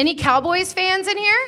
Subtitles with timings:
[0.00, 1.46] any Cowboys fans in here?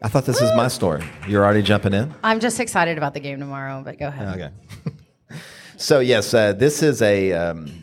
[0.00, 1.02] I thought this is my story.
[1.26, 2.14] You're already jumping in?
[2.22, 4.40] I'm just excited about the game tomorrow, but go ahead.
[4.40, 5.40] Okay.
[5.76, 7.82] so, yes, uh, this is a um,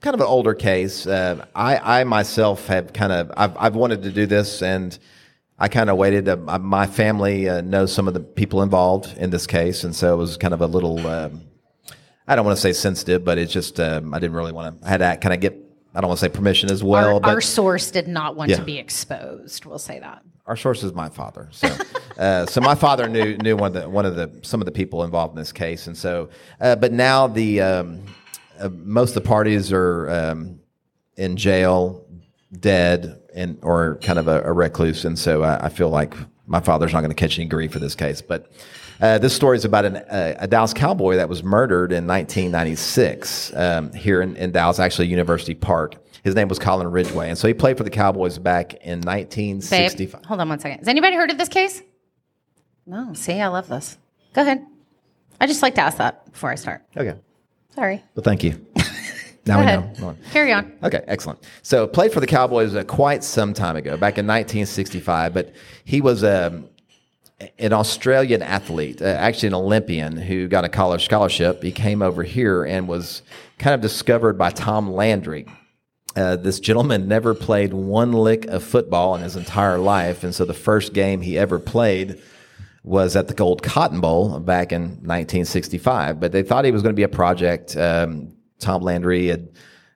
[0.00, 1.04] kind of an older case.
[1.04, 4.96] Uh, I, I myself have kind of, I've, I've wanted to do this and
[5.58, 6.28] I kind of waited.
[6.28, 9.82] Uh, my family uh, knows some of the people involved in this case.
[9.82, 11.42] And so it was kind of a little, um,
[12.28, 14.86] I don't want to say sensitive, but it's just, um, I didn't really want to,
[14.86, 15.61] I had to kind of get,
[15.94, 17.14] I don't want to say permission as well.
[17.16, 18.56] Our, but our source did not want Yeah.
[18.56, 19.64] to be exposed.
[19.66, 20.22] We'll say that.
[20.46, 21.48] our source is my father.
[21.52, 21.68] So,
[22.18, 24.72] uh, so my father knew knew one of the one of the some of the
[24.72, 28.00] people involved in this case, and so, uh, but now the um,
[28.58, 30.58] uh, most of the parties are um,
[31.16, 32.04] in jail,
[32.58, 36.14] dead, and or kind of a, a recluse, and so I, I feel like
[36.46, 38.20] my father's not going to catch any grief for this case.
[38.20, 38.50] But
[39.00, 43.52] uh, this story is about an, uh, a Dallas cowboy that was murdered in 1996
[43.54, 45.96] um, here in, in Dallas, actually University Park.
[46.24, 49.08] His name was Colin Ridgway, and so he played for the Cowboys back in Babe,
[49.08, 50.24] 1965.
[50.24, 50.78] hold on one second.
[50.78, 51.82] Has anybody heard of this case?
[52.86, 53.12] No.
[53.14, 53.98] See, I love this.
[54.32, 54.64] Go ahead.
[55.40, 56.84] I just like to ask that before I start.
[56.96, 57.18] Okay.
[57.74, 58.02] Sorry.
[58.14, 58.64] Well, thank you.
[59.46, 60.00] Now Go we ahead.
[60.00, 60.16] know.
[60.30, 60.72] Carry on.
[60.82, 61.40] Okay, excellent.
[61.62, 65.34] So played for the Cowboys uh, quite some time ago, back in 1965.
[65.34, 65.52] But
[65.84, 66.68] he was um,
[67.58, 71.62] an Australian athlete, uh, actually an Olympian who got a college scholarship.
[71.62, 73.22] He came over here and was
[73.58, 75.46] kind of discovered by Tom Landry.
[76.14, 80.44] Uh, this gentleman never played one lick of football in his entire life, and so
[80.44, 82.20] the first game he ever played
[82.84, 86.20] was at the Gold Cotton Bowl back in 1965.
[86.20, 87.76] But they thought he was going to be a project.
[87.76, 89.48] Um, Tom Landry had,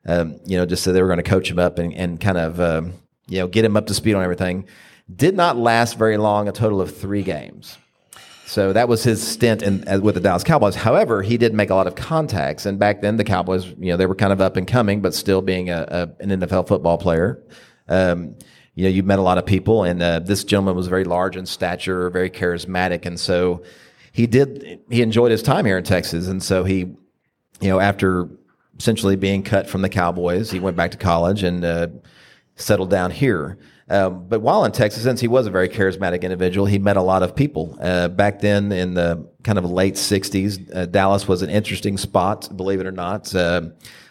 [0.06, 2.39] um, you know, just said they were going to coach him up and, and kind
[2.39, 2.95] of, um,
[3.28, 4.67] you know, get him up to speed on everything.
[5.14, 7.78] Did not last very long, a total of three games.
[8.47, 10.77] So that was his stint in, uh, with the Dallas Cowboys.
[10.77, 13.97] However, he did make a lot of contacts, and back then the Cowboys, you know,
[13.97, 16.97] they were kind of up and coming, but still being a, a an NFL football
[16.97, 17.43] player.
[17.88, 18.37] Um,
[18.77, 21.37] you know, you met a lot of people, and uh, this gentleman was very large
[21.37, 23.65] in stature, very charismatic, and so
[24.12, 24.81] he did.
[24.88, 28.28] He enjoyed his time here in Texas, and so he, you know, after
[28.78, 31.88] essentially being cut from the Cowboys, he went back to college and uh,
[32.56, 33.59] settled down here.
[33.88, 37.03] Um, but while in Texas, since he was a very charismatic individual, he met a
[37.03, 37.78] lot of people.
[37.81, 42.54] Uh, back then, in the kind of late '60s, uh, Dallas was an interesting spot,
[42.56, 43.32] believe it or not.
[43.32, 43.69] Uh,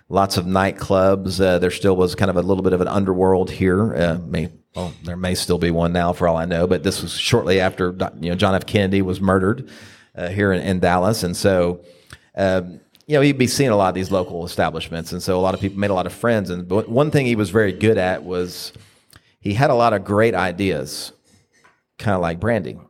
[0.08, 1.42] lots of nightclubs.
[1.42, 4.18] Uh, there still was kind of a little bit of an underworld here.
[4.26, 6.68] May, well, there may still be one now, for all I know.
[6.68, 7.88] But this was shortly after
[8.22, 8.66] you know John F.
[8.66, 9.70] Kennedy was murdered
[10.16, 11.84] here in, in Dallas, and so
[12.36, 15.12] um, you know, he'd be seeing a lot of these local establishments.
[15.12, 16.50] And so a lot of people made a lot of friends.
[16.50, 18.74] And but one thing he was very good at was
[19.40, 21.12] he had a lot of great ideas,
[22.00, 22.88] kind of like branding.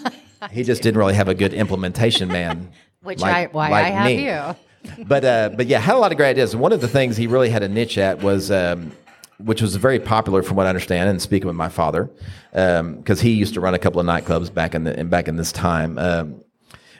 [0.50, 2.70] he just didn't really have a good implementation man.
[3.02, 4.24] Which like- I why like I have me.
[4.24, 5.04] you.
[5.04, 6.54] But uh, but yeah, had a lot of great ideas.
[6.54, 8.92] And one of the things he really had a niche at was, um,
[9.38, 11.10] which was very popular from what I understand.
[11.10, 12.10] And speaking with my father,
[12.52, 15.36] because he used to run a couple of nightclubs back in the in, back in
[15.36, 15.98] this time.
[15.98, 16.42] Um,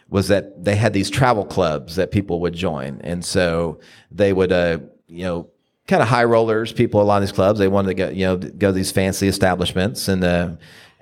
[0.08, 3.80] was that they had these travel clubs that people would join, and so
[4.10, 5.48] they would, uh, you know,
[5.86, 6.72] kind of high rollers.
[6.72, 8.90] People a lot of these clubs they wanted to go, you know, go to these
[8.90, 10.50] fancy establishments, and uh,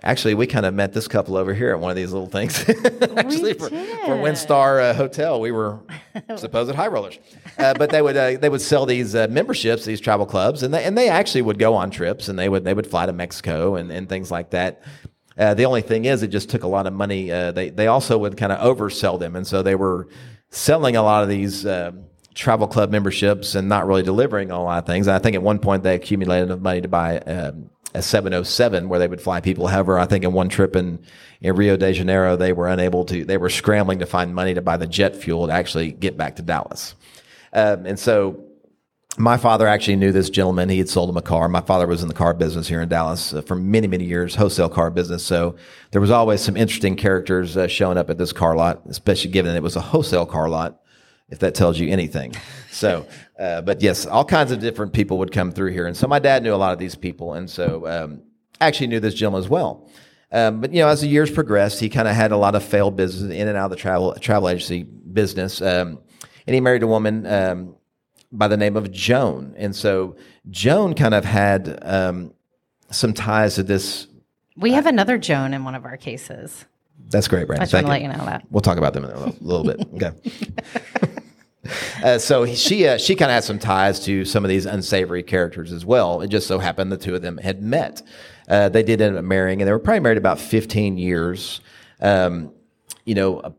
[0.03, 2.59] actually we kind of met this couple over here at one of these little things.
[3.17, 4.17] actually, for, for.
[4.17, 5.81] WinStar uh, Hotel, we were
[6.37, 7.19] supposed high rollers,
[7.59, 10.73] uh, but they would uh, they would sell these uh, memberships, these travel clubs, and
[10.75, 13.13] they and they actually would go on trips, and they would they would fly to
[13.13, 14.83] Mexico and, and things like that.
[15.39, 17.31] Uh, the only thing is, it just took a lot of money.
[17.31, 20.09] Uh, they they also would kind of oversell them, and so they were
[20.51, 21.93] selling a lot of these uh,
[22.35, 25.07] travel club memberships and not really delivering a lot of things.
[25.07, 28.89] And I think at one point they accumulated enough money to buy um, a 707
[28.89, 29.67] where they would fly people.
[29.67, 31.01] However, I think in one trip in
[31.41, 33.25] in Rio de Janeiro, they were unable to.
[33.25, 36.37] They were scrambling to find money to buy the jet fuel to actually get back
[36.37, 36.95] to Dallas.
[37.53, 38.46] Um, and so
[39.19, 40.69] my father actually knew this gentleman.
[40.69, 41.49] He had sold him a car.
[41.49, 44.35] My father was in the car business here in Dallas uh, for many, many years,
[44.35, 45.25] wholesale car business.
[45.25, 45.57] So
[45.91, 49.57] there was always some interesting characters uh, showing up at this car lot, especially given
[49.57, 50.81] it was a wholesale car lot,
[51.31, 52.35] if that tells you anything.
[52.71, 53.07] So,
[53.39, 55.87] uh, but yes, all kinds of different people would come through here.
[55.87, 57.33] And so my dad knew a lot of these people.
[57.33, 58.23] And so um,
[58.61, 59.91] actually knew this gentleman as well.
[60.31, 62.63] Um, but you know, as the years progressed, he kind of had a lot of
[62.63, 65.63] failed business in and out of the travel travel agency business.
[65.63, 66.01] Um,
[66.47, 67.76] and he married a woman um,
[68.33, 69.55] by the name of Joan.
[69.57, 70.17] And so
[70.51, 72.35] Joan kind of had um,
[72.91, 74.07] some ties to this.
[74.57, 76.65] We have another Joan in one of our cases.
[77.09, 77.63] That's great, Brandon.
[77.63, 78.45] I just want to let you know that.
[78.51, 79.89] We'll talk about them in a little, little bit.
[79.95, 80.13] Okay.
[82.05, 85.23] Uh, so she uh, she kind of had some ties to some of these unsavory
[85.23, 86.21] characters as well.
[86.21, 88.03] It just so happened the two of them had met.
[88.49, 91.61] Uh, they did end up marrying, and they were probably married about 15 years.
[92.01, 92.53] Um,
[93.05, 93.51] you know, uh,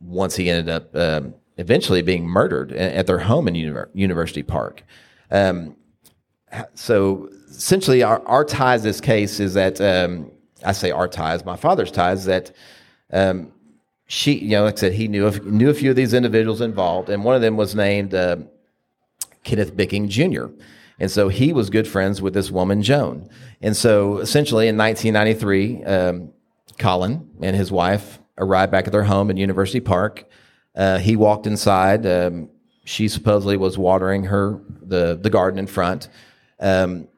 [0.00, 4.82] once he ended up um, eventually being murdered at their home in Univer- University Park.
[5.30, 5.76] Um,
[6.74, 10.30] so essentially, our, our ties this case is that um,
[10.64, 12.52] I say our ties, my father's ties, that
[13.12, 13.52] um,
[14.06, 16.60] she, you know, like I said, he knew a, knew a few of these individuals
[16.60, 18.36] involved, and one of them was named uh,
[19.44, 20.46] Kenneth Bicking Jr.
[20.98, 23.28] And so he was good friends with this woman, Joan.
[23.60, 26.32] And so essentially in 1993, um,
[26.78, 30.24] Colin and his wife arrived back at their home in University Park.
[30.74, 32.06] Uh, he walked inside.
[32.06, 32.50] Um,
[32.84, 36.08] she supposedly was watering her the the garden in front,
[36.60, 37.08] um,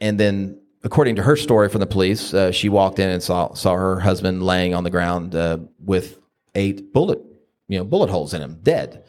[0.00, 3.54] and then according to her story from the police, uh, she walked in and saw
[3.54, 6.18] saw her husband laying on the ground uh, with
[6.54, 7.20] eight bullet
[7.68, 9.04] you know bullet holes in him, dead.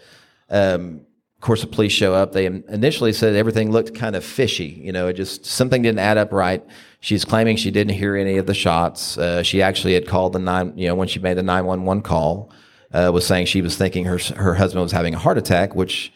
[0.50, 2.32] Um, of course, the police show up.
[2.32, 4.82] They initially said everything looked kind of fishy.
[4.82, 6.64] You know, it just something didn't add up right.
[7.02, 9.18] She's claiming she didn't hear any of the shots.
[9.18, 10.78] Uh, she actually had called the nine.
[10.78, 12.54] You know, when she made the nine one one call,
[12.94, 16.14] uh, was saying she was thinking her her husband was having a heart attack, which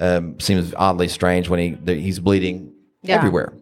[0.00, 2.72] um, seems oddly strange when he he's bleeding
[3.02, 3.16] Yeah.
[3.16, 3.52] everywhere.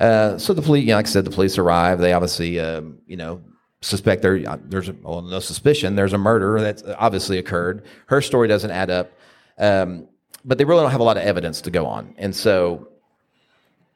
[0.00, 1.98] Uh, so the police, you know, like I said, the police arrive.
[2.00, 3.40] They obviously, um, you know,
[3.80, 4.40] suspect there.
[4.46, 5.94] uh, There's well, no suspicion.
[5.94, 7.84] There's a murder that's obviously occurred.
[8.06, 9.12] Her story doesn't add up,
[9.58, 10.08] um,
[10.44, 12.88] but they really don't have a lot of evidence to go on, and so,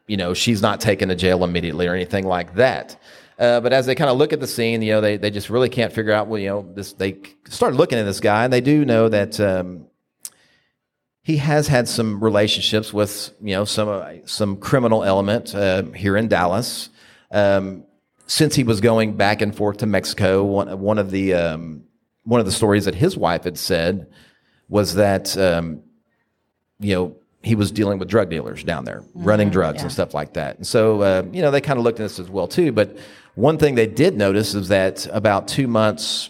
[0.06, 2.96] you know, she's not taken to jail immediately or anything like that.
[3.38, 5.48] Uh, but as they kind of look at the scene, you know, they, they just
[5.48, 7.18] really can't figure out, well, you know, this, they
[7.48, 9.86] start looking at this guy and they do know that, um,
[11.28, 16.16] he has had some relationships with you know some uh, some criminal element uh, here
[16.16, 16.88] in Dallas.
[17.30, 17.84] Um,
[18.26, 21.84] since he was going back and forth to Mexico, one one of the um,
[22.22, 24.06] one of the stories that his wife had said
[24.70, 25.82] was that um,
[26.80, 30.32] you know he was dealing with drug dealers down there, running drugs and stuff like
[30.32, 30.56] that.
[30.56, 32.72] And so uh, you know they kind of looked at this as well too.
[32.72, 32.96] But
[33.38, 36.28] one thing they did notice is that about two months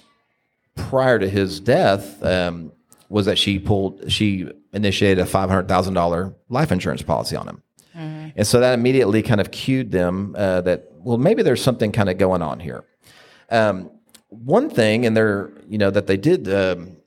[0.76, 2.70] prior to his death um,
[3.08, 7.48] was that she pulled she initiated a five hundred thousand dollar life insurance policy on
[7.48, 7.62] him,
[8.36, 12.10] and so that immediately kind of cued them uh, that well maybe there's something kind
[12.10, 12.84] of going on here.
[13.50, 13.90] Um,
[14.28, 16.98] one thing, and they're you know that they did um,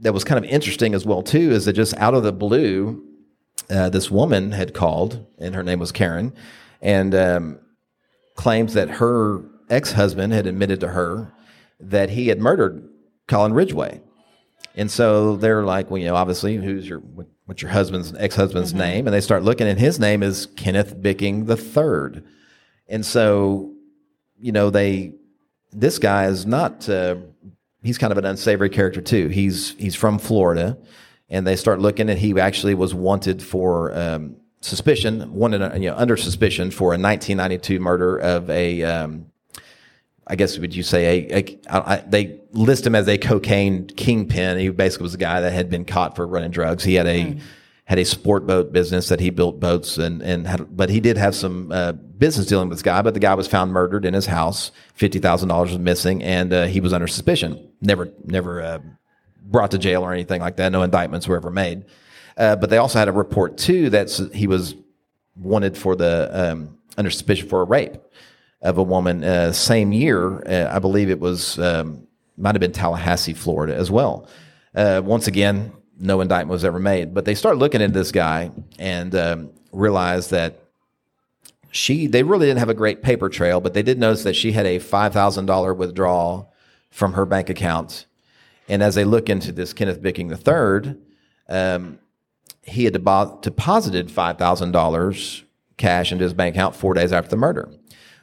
[0.00, 3.04] that was kind of interesting as well too is that just out of the blue,
[3.68, 6.32] uh, this woman had called, and her name was Karen,
[6.80, 7.58] and um,
[8.34, 11.32] claims that her ex husband had admitted to her
[11.80, 12.88] that he had murdered
[13.26, 14.00] Colin Ridgway.
[14.76, 16.98] And so they're like, well, you know, obviously, who's your
[17.46, 19.06] what's your husband's ex husband's name?
[19.06, 22.24] And they start looking, and his name is Kenneth Bicking the third.
[22.88, 23.72] And so,
[24.38, 25.14] you know, they
[25.72, 26.88] this guy is not.
[26.88, 27.16] Uh,
[27.82, 29.28] he's kind of an unsavory character too.
[29.28, 30.76] He's he's from Florida,
[31.28, 35.96] and they start looking, and he actually was wanted for um, suspicion, wanted you know
[35.96, 38.82] under suspicion for a 1992 murder of a.
[38.82, 39.26] Um,
[40.26, 43.86] I guess would you say a, a I, I, they list him as a cocaine
[43.88, 44.58] kingpin.
[44.58, 46.82] He basically was a guy that had been caught for running drugs.
[46.82, 47.36] He had a
[47.84, 51.18] had a sport boat business that he built boats and and had, but he did
[51.18, 53.02] have some uh, business dealing with this guy.
[53.02, 54.72] But the guy was found murdered in his house.
[54.94, 57.70] Fifty thousand dollars was missing, and uh, he was under suspicion.
[57.82, 58.78] Never never uh,
[59.42, 60.72] brought to jail or anything like that.
[60.72, 61.84] No indictments were ever made.
[62.36, 64.74] Uh, but they also had a report too that he was
[65.36, 67.96] wanted for the um, under suspicion for a rape
[68.62, 69.22] of a woman.
[69.22, 73.90] Uh, same year, uh, I believe it was um, might have been Tallahassee, Florida, as
[73.90, 74.28] well.
[74.74, 77.14] Uh, once again, no indictment was ever made.
[77.14, 80.60] But they started looking at this guy and um, realize that
[81.70, 84.52] she they really didn't have a great paper trail, but they did notice that she
[84.52, 86.52] had a five thousand dollar withdrawal
[86.90, 88.06] from her bank account.
[88.68, 90.96] And as they look into this Kenneth Bicking III,
[91.48, 91.98] um,
[92.66, 95.44] he had debo- deposited five thousand dollars
[95.76, 97.70] cash into his bank account four days after the murder.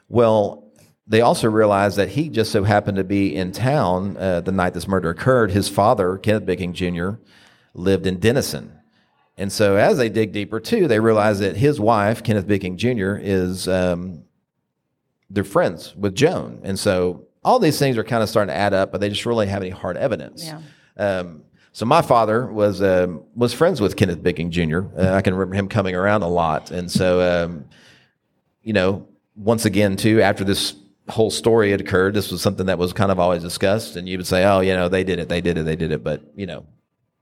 [0.08, 0.72] Well,
[1.08, 4.74] they also realized that he just so happened to be in town uh, the night
[4.74, 5.52] this murder occurred.
[5.52, 7.12] His father, Kenneth Bicking Jr.,
[7.74, 8.78] lived in Denison.
[9.38, 13.16] And so, as they dig deeper too, they realize that his wife, Kenneth Bicking Jr.,
[13.16, 14.24] is um,
[15.30, 18.74] they're friends with Joan, and so all these things are kind of starting to add
[18.74, 20.46] up, but they just really have any hard evidence.
[20.46, 20.62] Yeah.
[20.98, 24.80] Um, so my father was um, was friends with Kenneth Bicking Jr.
[24.98, 27.66] Uh, I can remember him coming around a lot, and so um,
[28.64, 30.76] you know, once again too, after this
[31.10, 34.18] whole story had occurred, this was something that was kind of always discussed, and you
[34.18, 36.22] would say, "Oh, you know, they did it, they did it, they did it," but
[36.36, 36.66] you know,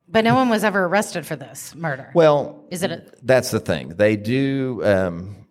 [0.07, 2.11] But no one was ever arrested for this murder.
[2.15, 3.89] well, Is it a- that's the thing.
[3.89, 5.45] They do, um,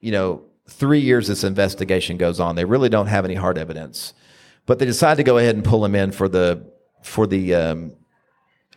[0.00, 2.56] you know, three years this investigation goes on.
[2.56, 4.14] They really don't have any hard evidence,
[4.66, 6.64] but they decide to go ahead and pull him in for the
[7.02, 7.92] for the um,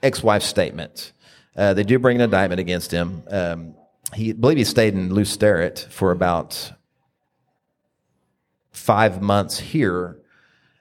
[0.03, 1.13] ex-wife's statement.
[1.55, 3.23] Uh, they do bring an indictment against him.
[3.29, 3.75] Um,
[4.13, 6.73] he I believe he stayed in Lew Sterrett for about
[8.71, 10.19] five months here.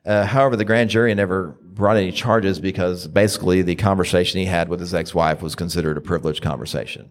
[0.04, 4.68] Uh, however, the grand jury never brought any charges because basically the conversation he had
[4.68, 7.10] with his ex-wife was considered a privileged conversation.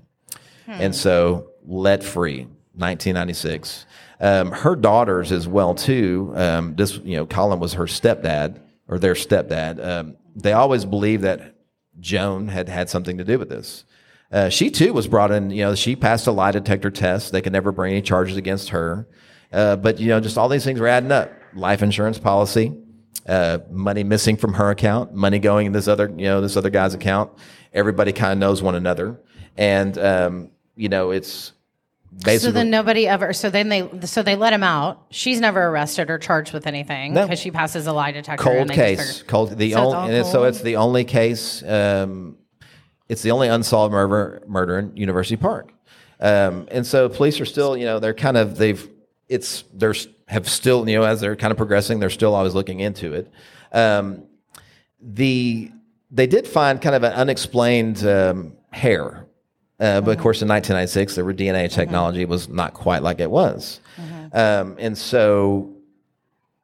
[0.67, 2.41] and so let free,
[2.75, 3.85] 1996.
[4.19, 6.31] Um, her daughters as well too.
[6.35, 9.83] Um, this you know, Colin was her stepdad or their stepdad.
[9.83, 11.55] Um, they always believed that
[12.01, 13.85] Joan had had something to do with this.
[14.31, 15.51] Uh, she too was brought in.
[15.51, 17.31] You know, she passed a lie detector test.
[17.31, 19.07] They could never bring any charges against her.
[19.51, 21.31] Uh, but you know, just all these things were adding up.
[21.53, 22.73] Life insurance policy,
[23.27, 26.69] uh, money missing from her account, money going in this other, you know, this other
[26.69, 27.31] guy's account.
[27.73, 29.19] Everybody kind of knows one another,
[29.57, 31.51] and um, you know, it's
[32.11, 32.39] basically.
[32.39, 33.33] So then nobody ever.
[33.33, 33.89] So then they.
[34.05, 35.05] So they let him out.
[35.09, 37.23] She's never arrested or charged with anything No.
[37.25, 38.49] because she passes a lie detector.
[38.49, 39.23] and cold case.
[39.23, 39.57] Cold.
[39.57, 41.63] The So it's only, all and it's, so it's the only case.
[41.63, 42.37] Um,
[43.09, 45.73] it's the only unsolved murder murder in University Park,
[46.19, 48.89] um, and so police are still, you know, they're kind of they've
[49.27, 49.95] it's they're
[50.27, 53.31] have still, you know, as they're kind of progressing, they're still always looking into it.
[53.73, 54.23] Um,
[55.01, 55.71] the
[56.09, 59.25] they did find kind of an unexplained um, hair.
[59.81, 63.79] Uh, but of course, in 1996, the DNA technology was not quite like it was,
[64.31, 65.73] um, and so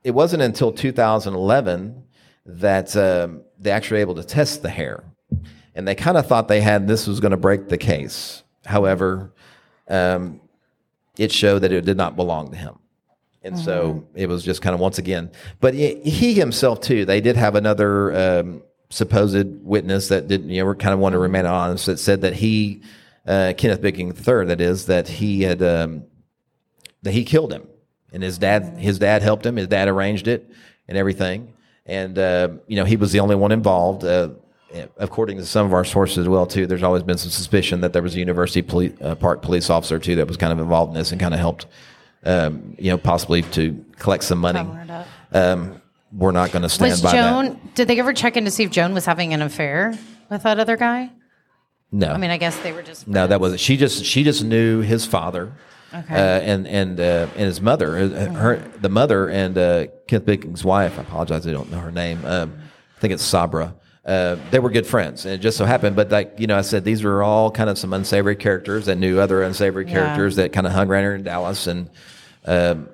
[0.03, 2.03] it wasn't until 2011
[2.45, 5.03] that um, they actually were able to test the hair,
[5.73, 8.43] and they kind of thought they had this was going to break the case.
[8.65, 9.33] However,
[9.87, 10.39] um,
[11.17, 12.77] it showed that it did not belong to him.
[13.43, 15.31] And so it was just kind of once again,
[15.61, 17.05] but he, he himself too.
[17.05, 21.19] They did have another um, supposed witness that didn't, you know, kind of wanted to
[21.19, 21.85] remain honest.
[21.85, 22.81] That said that he,
[23.27, 26.03] uh, Kenneth Bicking III, that is, that he had um,
[27.03, 27.67] that he killed him,
[28.11, 29.57] and his dad, his dad helped him.
[29.57, 30.49] His dad arranged it
[30.87, 31.53] and everything,
[31.85, 34.03] and uh, you know he was the only one involved.
[34.03, 34.29] Uh,
[34.97, 37.93] according to some of our sources as well too, there's always been some suspicion that
[37.93, 40.89] there was a University poli- uh, Park police officer too that was kind of involved
[40.89, 41.67] in this and kind of helped,
[42.25, 44.59] um, you know, possibly to collect some money.
[44.59, 45.07] Cover it up.
[45.33, 45.81] Um,
[46.11, 47.45] we're not going to stand Was by Joan?
[47.45, 47.75] that.
[47.75, 49.97] Did they ever check in to see if Joan was having an affair
[50.29, 51.11] with that other guy?
[51.91, 53.07] No, I mean, I guess they were just.
[53.07, 53.61] No, that wasn't.
[53.61, 55.53] She just she just knew his father,
[55.93, 56.13] Okay.
[56.13, 58.07] uh, and and uh, and his mother.
[58.09, 60.99] Her the mother and uh, Kenneth Bicking's wife.
[60.99, 62.19] I apologize, I don't know her name.
[62.25, 62.57] Um,
[62.97, 63.73] I think it's Sabra.
[64.05, 65.95] Uh, they were good friends, and it just so happened.
[65.95, 68.97] But like you know, I said these were all kind of some unsavory characters that
[68.97, 69.93] knew other unsavory Yeah.
[69.93, 71.89] characters that kind of hung around here in Dallas, and
[72.45, 72.89] um,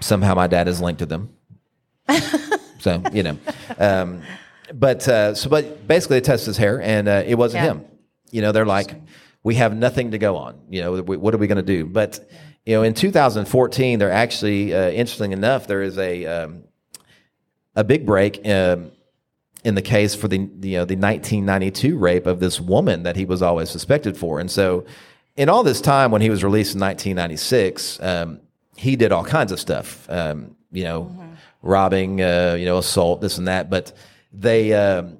[0.00, 1.30] somehow my dad is linked to them.
[2.80, 3.38] so you know,
[3.78, 4.22] um,
[4.72, 7.70] but uh, so but basically they tested his hair, and uh, it wasn't Yeah.
[7.72, 7.84] him.
[8.30, 8.94] You know, they're like,
[9.42, 10.60] we have nothing to go on.
[10.68, 11.86] You know, we, what are we going to do?
[11.86, 12.28] But
[12.66, 15.66] you know, in 2014, they're actually uh, interesting enough.
[15.66, 16.64] There is a um,
[17.74, 18.92] a big break um,
[19.64, 23.24] in the case for the, you know the 1992 rape of this woman that he
[23.24, 24.84] was always suspected for, and so
[25.36, 28.40] in all this time when he was released in 1996, um,
[28.76, 30.10] he did all kinds of stuff.
[30.10, 31.16] Um, you know,
[31.62, 33.70] robbing, uh, you know, assault, this and that.
[33.70, 33.92] But
[34.32, 35.17] they, um,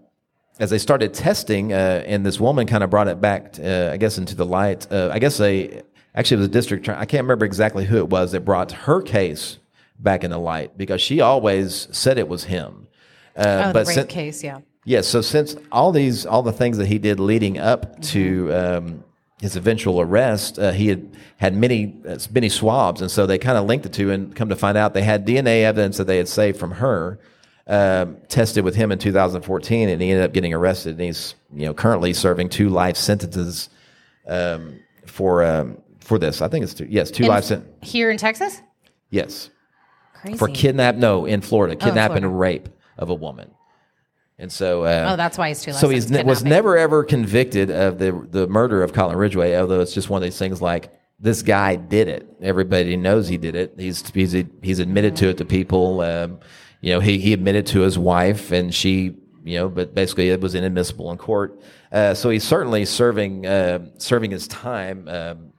[0.58, 3.96] as they started testing, uh, and this woman kind of brought it back, uh, I
[3.96, 4.86] guess, into the light.
[4.90, 5.82] Uh, I guess they
[6.14, 6.88] actually it was a district.
[6.88, 9.58] I can't remember exactly who it was that brought her case
[9.98, 12.86] back into light because she always said it was him.
[13.36, 14.58] Uh, Oh, but the rape sin- case, yeah.
[14.84, 15.06] Yes.
[15.06, 19.04] so since all these, all the things that he did leading up to um,
[19.40, 23.58] his eventual arrest, uh, he had had many, uh, many swabs, and so they kind
[23.58, 24.10] of linked the two.
[24.10, 27.18] And come to find out, they had DNA evidence that they had saved from her,
[27.68, 30.92] um, tested with him in 2014, and he ended up getting arrested.
[30.92, 33.68] And he's, you know, currently serving two life sentences
[34.26, 36.40] um, for um, for this.
[36.42, 36.86] I think it's two.
[36.88, 37.74] Yes, two life sentences.
[37.82, 38.62] Here in Texas?
[39.10, 39.50] Yes,
[40.14, 40.38] Crazy.
[40.38, 40.96] for kidnap.
[40.96, 42.26] No, in Florida, kidnap Florida.
[42.26, 43.50] and rape of a woman.
[44.40, 47.70] And so, uh, Oh, that's why he's too so he ne- was never ever convicted
[47.70, 50.90] of the the murder of Colin Ridgway, although it's just one of these things like
[51.20, 52.28] this guy did it.
[52.40, 53.74] Everybody knows he did it.
[53.78, 56.00] He's he's he's admitted to it to people.
[56.00, 56.38] Um,
[56.80, 60.40] you know, he he admitted to his wife, and she, you know, but basically it
[60.40, 61.60] was inadmissible in court.
[61.90, 65.08] Uh, so he's certainly serving uh, serving his time.
[65.08, 65.52] Um,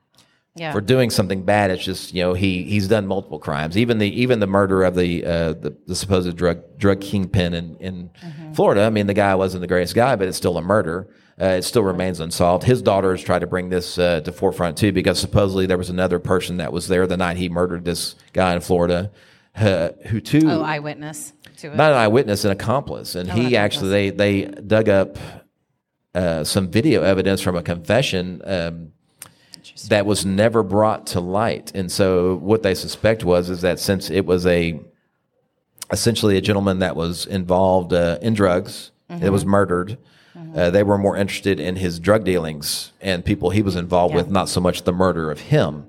[0.55, 0.71] Yeah.
[0.73, 1.71] for doing something bad.
[1.71, 3.77] It's just you know he he's done multiple crimes.
[3.77, 7.75] Even the even the murder of the uh, the, the supposed drug drug kingpin in
[7.79, 8.09] in
[8.53, 8.83] Florida.
[8.83, 11.07] I mean, the guy wasn't the greatest guy, but it's still a murder.
[11.41, 12.65] Uh, it still remains unsolved.
[12.65, 15.89] His daughter daughters tried to bring this uh, to forefront too, because supposedly there was
[15.89, 19.11] another person that was there the night he murdered this guy in Florida,
[19.55, 21.75] uh, who too oh, eyewitness to it.
[21.75, 25.17] not an eyewitness, an accomplice, and he actually they they dug up
[26.13, 28.91] uh, some video evidence from a confession um,
[29.87, 34.09] that was never brought to light, and so what they suspect was is that since
[34.09, 34.77] it was a
[35.91, 39.97] essentially a gentleman that was involved uh, in drugs, that was murdered.
[40.55, 44.29] Uh, they were more interested in his drug dealings and people he was involved with,
[44.29, 45.85] not so much the murder of him.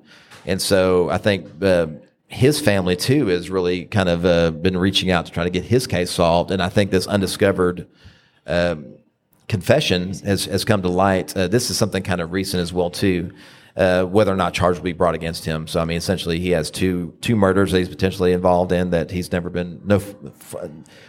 [0.47, 1.87] And so I think uh,
[2.29, 5.65] his family too has really kind of uh, been reaching out to try to get
[5.65, 6.51] his case solved.
[6.51, 7.87] And I think this undiscovered
[8.47, 8.95] um,
[9.49, 11.37] confession has, has come to light.
[11.37, 13.31] Uh, this is something kind of recent as well too.
[13.77, 15.67] uh, whether or not charges will be brought against him.
[15.67, 19.11] So I mean, essentially, he has two two murders that he's potentially involved in that
[19.11, 19.97] he's never been no.
[19.97, 20.55] f-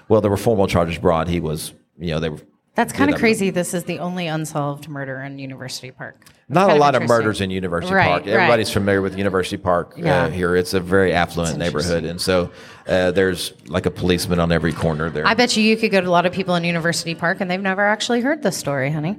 [0.07, 1.27] Well, there were formal charges brought.
[1.27, 2.39] He was, you know, they were.
[2.73, 3.49] That's kind of crazy.
[3.49, 6.25] This is the only unsolved murder in University Park.
[6.47, 8.21] Not a lot of murders in University Right, Park.
[8.25, 8.29] right.
[8.33, 10.23] Everybody's familiar with University Park Yeah.
[10.23, 10.55] uh, here.
[10.55, 12.49] It's a very affluent neighborhood, and so
[12.87, 15.25] uh, there's like a policeman on every corner there.
[15.27, 17.49] I bet you you could go to a lot of people in University Park and
[17.51, 19.17] they've never actually heard this story, honey.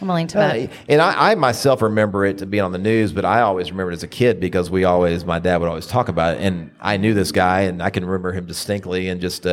[0.00, 0.70] I'm willing to bet.
[0.70, 3.70] Uh, and I, I myself remember it to be on the news, but I always
[3.72, 6.40] remember it as a kid because we always, my dad would always talk about it,
[6.40, 9.44] and I knew this guy, and I can remember him distinctly, and just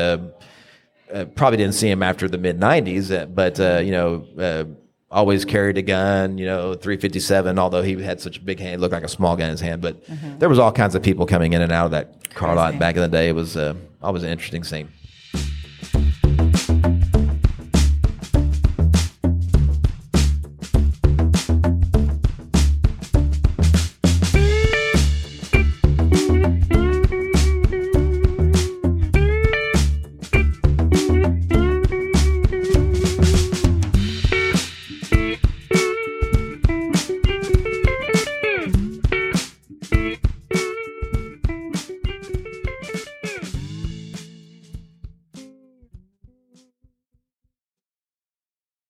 [1.13, 4.65] uh, probably didn't see him after the mid '90s, uh, but uh, you know, uh,
[5.11, 7.57] always carried a gun, you know, 357.
[7.59, 9.81] Although he had such a big hand, looked like a small gun in his hand,
[9.81, 10.03] but
[10.39, 12.95] there was all kinds of people coming in and out of that car lot back
[12.95, 13.29] in the day.
[13.29, 14.89] It was uh, always an interesting scene.